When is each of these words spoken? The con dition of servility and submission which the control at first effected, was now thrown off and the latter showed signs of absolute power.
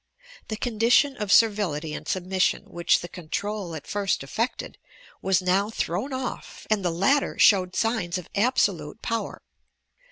The 0.47 0.55
con 0.57 0.79
dition 0.79 1.15
of 1.17 1.31
servility 1.31 1.93
and 1.93 2.07
submission 2.07 2.63
which 2.71 3.01
the 3.01 3.07
control 3.07 3.75
at 3.75 3.85
first 3.85 4.23
effected, 4.23 4.79
was 5.21 5.43
now 5.43 5.69
thrown 5.69 6.11
off 6.11 6.65
and 6.71 6.83
the 6.83 6.89
latter 6.89 7.37
showed 7.37 7.75
signs 7.75 8.17
of 8.17 8.27
absolute 8.33 9.03
power. 9.03 9.43